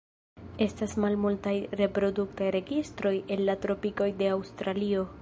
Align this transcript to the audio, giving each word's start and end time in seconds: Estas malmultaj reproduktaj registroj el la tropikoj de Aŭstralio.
Estas 0.65 0.95
malmultaj 1.03 1.53
reproduktaj 1.83 2.49
registroj 2.57 3.15
el 3.37 3.47
la 3.51 3.59
tropikoj 3.67 4.13
de 4.25 4.35
Aŭstralio. 4.39 5.07